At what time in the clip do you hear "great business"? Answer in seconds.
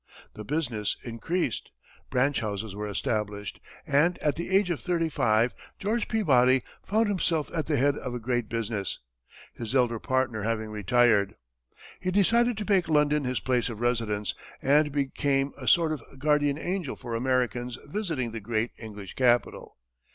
8.19-8.97